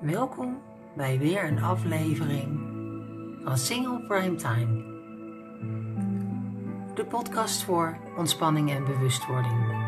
[0.00, 0.58] Welkom
[0.96, 2.60] bij weer een aflevering
[3.44, 4.82] van Single Prime Time.
[6.94, 9.78] De podcast voor ontspanning en bewustwording.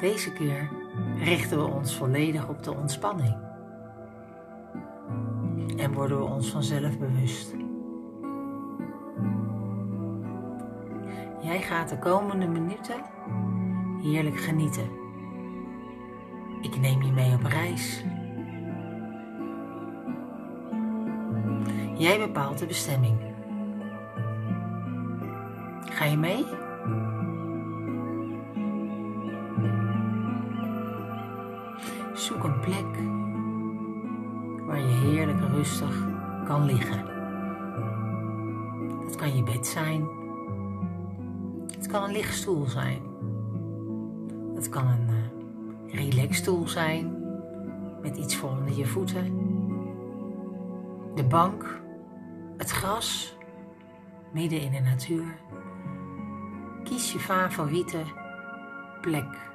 [0.00, 0.70] Deze keer
[1.18, 3.36] richten we ons volledig op de ontspanning.
[5.76, 7.54] En worden we ons vanzelf bewust.
[11.42, 13.04] Jij gaat de komende minuten
[14.02, 15.03] heerlijk genieten.
[16.74, 18.04] Ik neem je mee op reis.
[21.96, 23.18] Jij bepaalt de bestemming.
[25.90, 26.44] Ga je mee?
[32.14, 32.96] Zoek een plek
[34.66, 36.06] waar je heerlijk rustig
[36.46, 37.04] kan liggen.
[39.04, 40.08] Dat kan je bed zijn.
[41.76, 43.00] Het kan een lichtstoel zijn.
[44.54, 45.23] Het kan een uh,
[45.94, 47.22] relaxstoel zijn
[48.02, 49.24] met iets voor onder je voeten.
[51.14, 51.80] De bank,
[52.56, 53.36] het gras,
[54.32, 55.38] midden in de natuur.
[56.84, 58.02] Kies je favoriete
[59.00, 59.52] plek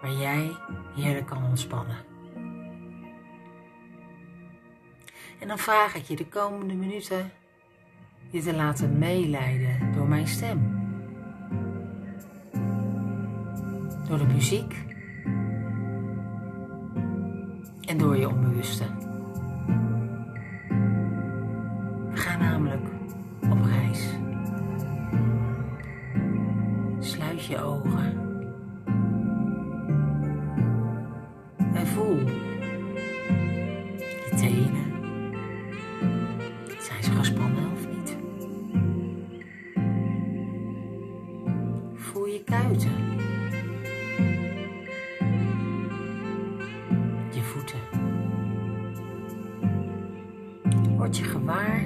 [0.00, 0.56] waar jij
[0.94, 1.96] heerlijk kan ontspannen.
[5.38, 7.30] En dan vraag ik je de komende minuten
[8.30, 10.76] je te laten meeleiden door mijn stem.
[14.08, 14.87] Door de muziek
[17.98, 18.84] door je onbewuste.
[22.10, 22.86] We gaan namelijk
[23.50, 24.06] op reis.
[26.98, 28.26] Sluit je ogen.
[31.74, 32.37] En voel
[51.18, 51.84] je gewaar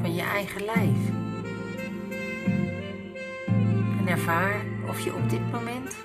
[0.00, 0.98] van je eigen lijf.
[3.98, 5.96] En ervaar of je op dit moment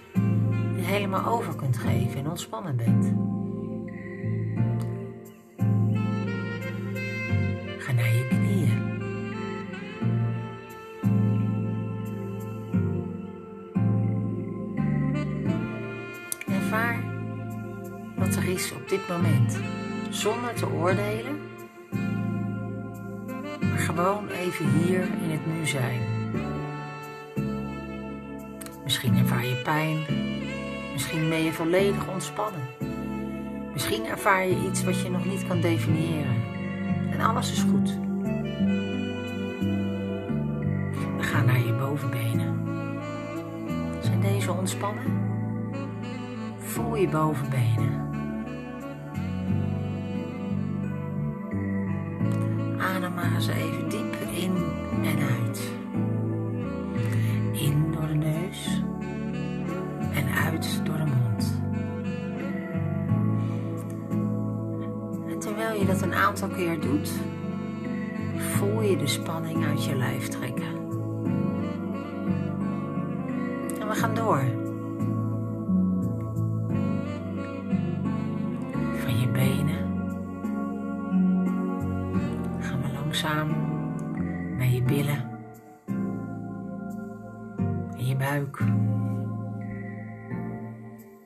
[0.75, 3.13] je helemaal over kunt geven en ontspannen bent.
[7.77, 8.99] Ga naar je knieën.
[16.47, 17.03] Ervaar
[18.17, 19.59] wat er is op dit moment,
[20.09, 21.50] zonder te oordelen,
[23.95, 26.01] gewoon even hier in het nu zijn.
[28.83, 29.97] Misschien ervaar je pijn,
[30.93, 32.61] misschien ben je volledig ontspannen.
[33.73, 36.35] Misschien ervaar je iets wat je nog niet kan definiëren.
[37.11, 37.97] En alles is goed.
[41.17, 42.59] We gaan naar je bovenbenen.
[43.99, 45.19] Zijn deze ontspannen?
[46.57, 48.09] Voel je bovenbenen.
[52.79, 53.80] Adem maar eens even
[55.03, 55.71] en uit.
[57.51, 58.83] In door de neus
[60.13, 61.61] en uit door de mond.
[65.29, 67.11] En terwijl je dat een aantal keer doet,
[68.37, 70.75] voel je de spanning uit je lijf trekken.
[73.79, 74.60] En we gaan door.
[88.31, 88.57] Buik.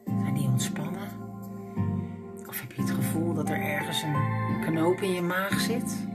[0.06, 1.10] Zijn die ontspannen?
[2.48, 4.16] Of heb je het gevoel dat er ergens een
[4.62, 6.08] knoop in je maag zit?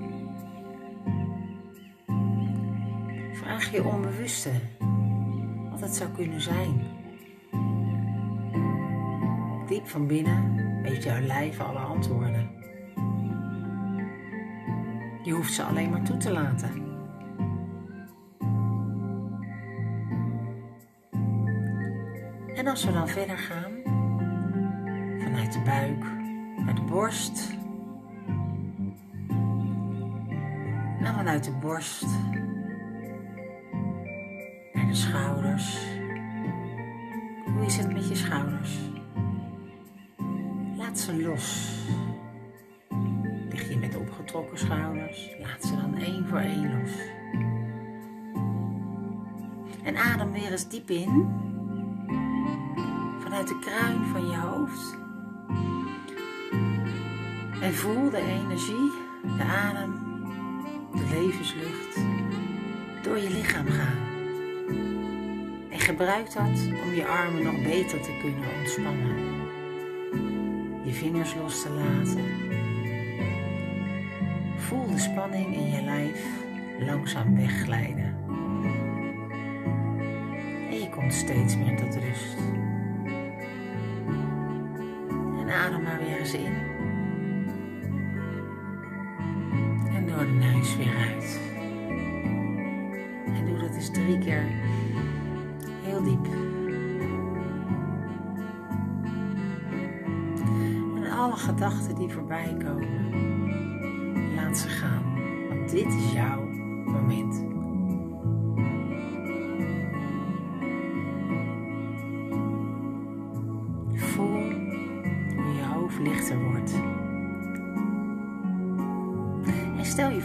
[3.32, 4.50] Vraag je onbewuste
[5.70, 6.82] wat het zou kunnen zijn.
[9.66, 12.50] Diep van binnen heeft jouw lijf alle antwoorden.
[15.22, 16.89] Je hoeft ze alleen maar toe te laten.
[22.60, 23.72] En als we dan verder gaan,
[25.22, 26.04] vanuit de buik
[26.56, 27.56] naar de borst.
[30.98, 32.06] En vanuit de borst
[34.72, 35.86] naar de schouders.
[37.44, 38.78] Hoe is het met je schouders?
[40.76, 41.78] Laat ze los.
[43.50, 46.90] Lig je met opgetrokken schouders, laat ze dan één voor één los.
[49.82, 51.40] En adem weer eens diep in.
[53.40, 54.98] Vanuit de kruin van je hoofd.
[57.60, 58.92] En voel de energie,
[59.36, 59.92] de adem,
[60.92, 61.96] de levenslucht
[63.02, 63.98] door je lichaam gaan.
[65.70, 69.16] En gebruik dat om je armen nog beter te kunnen ontspannen.
[70.84, 72.24] Je vingers los te laten.
[74.56, 76.24] Voel de spanning in je lijf
[76.78, 78.16] langzaam wegglijden.
[80.70, 82.38] En je komt steeds meer tot rust.
[86.18, 86.52] Eens in.
[89.94, 91.40] En door de neus weer uit.
[93.26, 94.44] En doe dat eens drie keer
[95.82, 96.26] heel diep.
[100.96, 103.14] En alle gedachten die voorbij komen,
[104.34, 105.02] laat ze gaan.
[105.48, 106.44] Want dit is jouw
[106.84, 107.59] moment.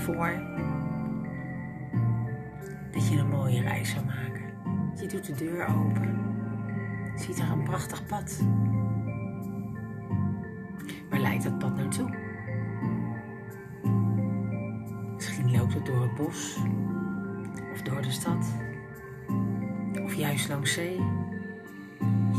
[0.05, 0.33] Voor
[2.91, 4.43] dat je een mooie reis zou maken.
[5.01, 6.19] Je doet de deur open.
[7.15, 8.45] Ziet er een prachtig pad.
[11.09, 12.09] Waar leidt dat pad naartoe?
[15.15, 16.57] Misschien loopt het door het bos.
[17.73, 18.55] Of door de stad.
[20.03, 21.01] Of juist langs zee.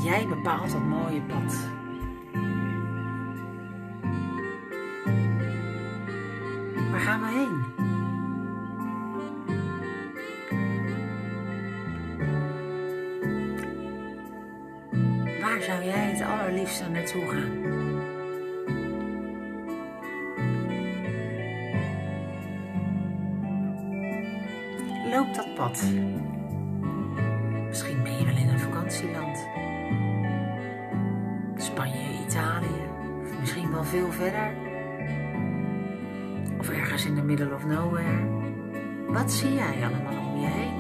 [0.05, 1.75] Jij bepaalt dat mooie pad.
[7.21, 7.65] We heen?
[15.41, 17.65] Waar zou jij het allerliefste naartoe gaan?
[25.11, 25.83] Loop dat pad.
[27.69, 29.49] Misschien ben je wel in een vakantieland.
[31.57, 32.89] Spanje, Italië,
[33.23, 34.66] of misschien wel veel verder.
[37.05, 38.27] In the middle of nowhere.
[39.09, 40.75] Wat zie jij allemaal om je heen?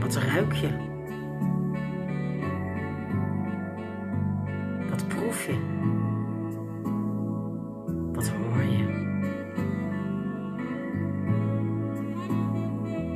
[0.00, 0.68] Wat ruik je?
[4.90, 5.58] Wat proef je?
[8.12, 8.84] Wat hoor je?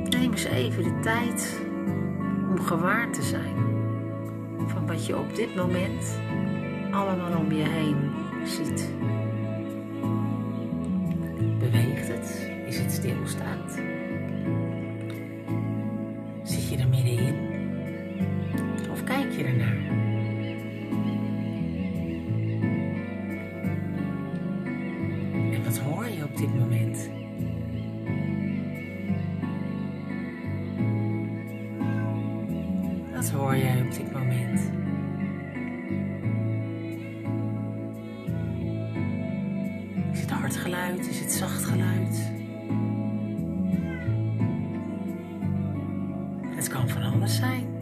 [0.09, 1.61] Neem eens even de tijd
[2.49, 3.55] om gewaar te zijn
[4.67, 6.19] van wat je op dit moment
[6.91, 8.11] allemaal om je heen
[8.45, 8.97] ziet.
[12.79, 12.91] Het?
[12.91, 13.71] Stilstaand?
[16.43, 17.35] Zit je er middenin?
[18.91, 19.77] Of kijk je ernaar?
[25.53, 27.09] En wat hoor je op dit moment?
[33.13, 34.71] Wat hoor jij op dit moment?
[40.13, 41.09] Is het hard geluid?
[41.09, 42.38] Is het zacht geluid?
[47.27, 47.77] Zijn.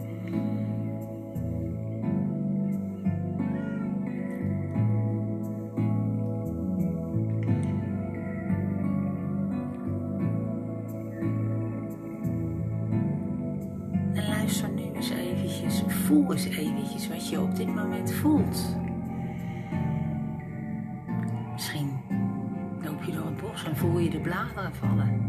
[14.14, 18.76] En luister nu eens eventjes, voel eens eventjes wat je op dit moment voelt.
[21.52, 21.90] Misschien
[22.82, 25.20] loop je door het bos en voel je de bladeren vallen.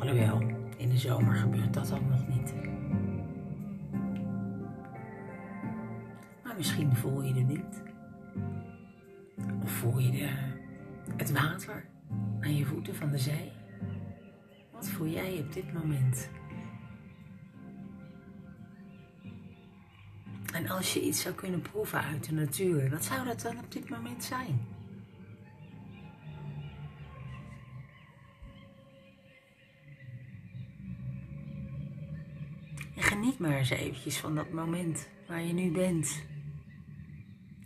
[0.00, 0.42] Alhoewel,
[0.76, 2.43] in de zomer gebeurt dat ook nog niet.
[6.54, 7.82] Maar misschien voel je de wind.
[9.62, 10.28] Of voel je de,
[11.16, 11.84] het water
[12.40, 13.52] aan je voeten van de zee.
[14.72, 16.28] Wat voel jij op dit moment?
[20.52, 23.72] En als je iets zou kunnen proeven uit de natuur, wat zou dat dan op
[23.72, 24.66] dit moment zijn?
[32.96, 36.32] En geniet maar eens eventjes van dat moment waar je nu bent.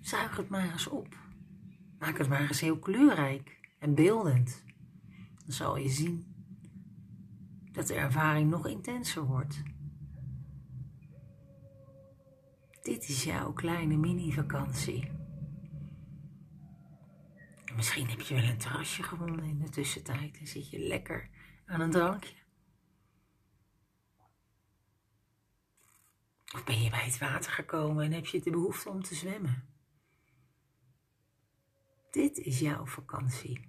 [0.08, 1.16] Zuig het maar eens op.
[1.98, 4.64] Maak het maar eens heel kleurrijk en beeldend.
[5.44, 6.34] Dan zal je zien
[7.72, 9.62] dat de ervaring nog intenser wordt.
[12.82, 15.10] Dit is jouw kleine mini-vakantie.
[17.76, 21.30] Misschien heb je wel een terrasje gewonnen in de tussentijd en zit je lekker
[21.66, 22.36] aan een drankje.
[26.54, 29.76] Of ben je bij het water gekomen en heb je de behoefte om te zwemmen?
[32.18, 33.60] Dit is jouw vakantie.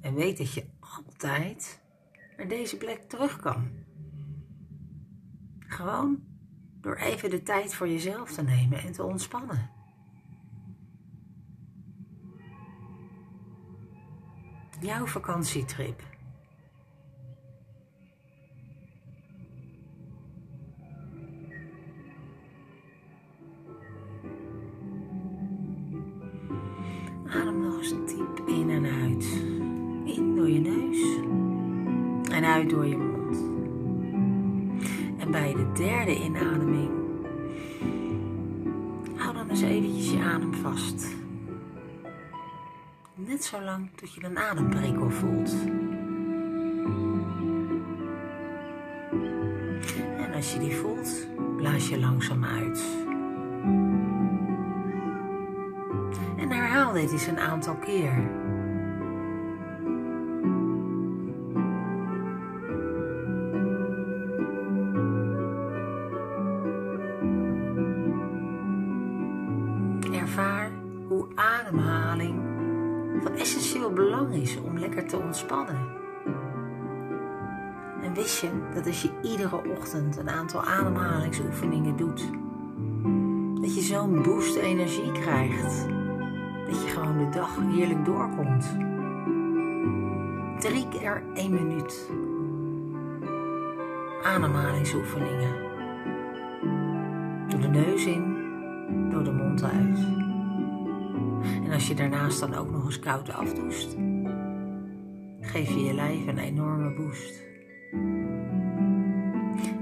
[0.00, 1.82] En weet dat je altijd
[2.36, 3.70] naar deze plek terug kan.
[5.58, 6.22] Gewoon
[6.80, 9.70] door even de tijd voor jezelf te nemen en te ontspannen.
[14.80, 16.02] Jouw vakantietrip.
[40.40, 41.06] Adem vast.
[43.14, 45.54] Net zo lang tot je een ademprikkel voelt.
[50.18, 52.84] En als je die voelt, blaas je langzaam uit.
[56.36, 58.30] En herhaal dit eens een aantal keer.
[71.34, 72.42] Ademhaling
[73.22, 75.98] van essentieel belang is om lekker te ontspannen.
[78.02, 82.30] En wist je dat als je iedere ochtend een aantal ademhalingsoefeningen doet,
[83.60, 85.86] dat je zo'n boost energie krijgt,
[86.66, 88.76] dat je gewoon de dag heerlijk doorkomt?
[90.58, 92.10] Drie keer één minuut.
[94.22, 95.54] Ademhalingsoefeningen.
[97.48, 98.36] Door de neus in,
[99.10, 100.19] door de mond uit.
[101.70, 103.96] En als je daarnaast dan ook nog eens koud afdoest,
[105.40, 107.42] geef je je lijf een enorme boost.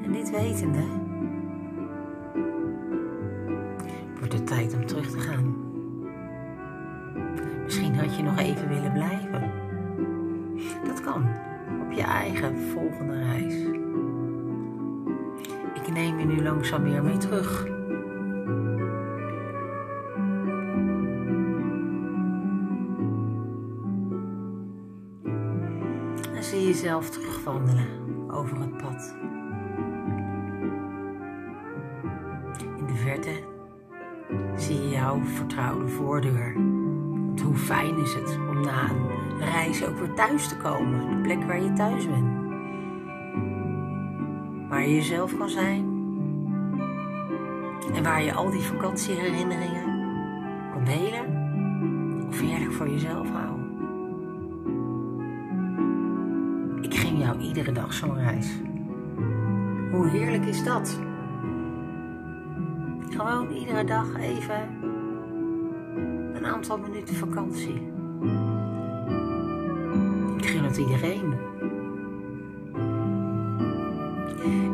[0.04, 0.84] En dit wetende,
[4.18, 5.56] wordt het tijd om terug te gaan.
[7.64, 9.50] Misschien had je nog even willen blijven.
[10.84, 11.28] Dat kan,
[11.86, 13.54] op je eigen volgende reis.
[15.74, 17.77] Ik neem je nu langzaam weer mee terug.
[26.80, 27.86] Jezelf terugwandelen
[28.30, 29.14] over het pad.
[32.78, 33.42] In de verte
[34.56, 36.52] zie je jouw vertrouwde voordeur.
[37.26, 41.20] Want hoe fijn is het om na een reis ook weer thuis te komen, de
[41.22, 42.36] plek waar je thuis bent.
[44.68, 45.84] Waar je jezelf kan zijn.
[47.94, 49.84] En waar je al die vakantieherinneringen
[50.72, 51.26] kan delen
[52.28, 53.67] of heerlijk voor jezelf houden.
[57.28, 58.48] Jou iedere dag zo'n reis.
[59.90, 60.98] Hoe heerlijk is dat?
[63.10, 64.68] Gewoon iedere dag even
[66.34, 67.92] een aantal minuten vakantie.
[70.36, 71.34] Ik gun het iedereen.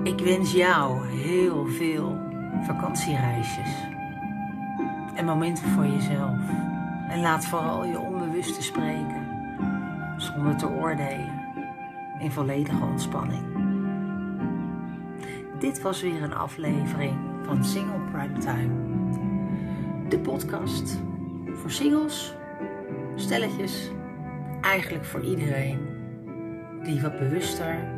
[0.02, 2.18] Ik wens jou heel veel
[2.66, 3.70] vakantiereisjes
[5.14, 6.38] en momenten voor jezelf.
[7.08, 9.26] En laat vooral je onbewuste spreken,
[10.16, 11.42] zonder te oordelen,
[12.24, 13.42] in volledige ontspanning.
[15.58, 18.72] Dit was weer een aflevering van Single Primetime.
[20.08, 21.00] De podcast
[21.52, 22.34] voor singles,
[23.14, 23.90] stelletjes,
[24.60, 25.78] eigenlijk voor iedereen
[26.82, 27.88] die wat bewuster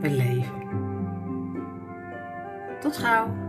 [0.00, 0.66] wil leven.
[2.80, 3.47] Tot gauw!